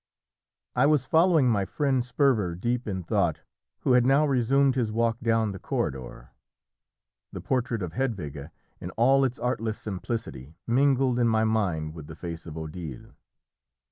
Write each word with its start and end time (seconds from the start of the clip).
I 0.75 0.87
was 0.87 1.05
following 1.05 1.47
my 1.47 1.63
friend 1.63 2.03
Sperver, 2.03 2.55
deep 2.55 2.87
in 2.87 3.03
thought, 3.03 3.41
who 3.81 3.93
had 3.93 4.03
now 4.03 4.25
resumed 4.25 4.73
his 4.73 4.91
walk 4.91 5.19
down 5.19 5.51
the 5.51 5.59
corridor. 5.59 6.31
The 7.31 7.39
portrait 7.41 7.83
of 7.83 7.93
Hedwige, 7.93 8.49
in 8.79 8.89
all 8.97 9.23
its 9.23 9.37
artless 9.37 9.77
simplicity, 9.77 10.55
mingled 10.65 11.19
in 11.19 11.27
my 11.27 11.43
mind 11.43 11.93
with 11.93 12.07
the 12.07 12.15
face 12.15 12.47
of 12.47 12.57
Odile. 12.57 13.11